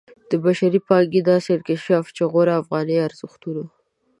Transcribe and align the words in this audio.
د 0.29 0.31
بشري 0.45 0.79
پانګې 0.87 1.21
داسې 1.31 1.49
انکشاف 1.53 2.05
چې 2.15 2.23
غوره 2.31 2.53
افغاني 2.61 2.95
ارزښتونو 3.07 3.63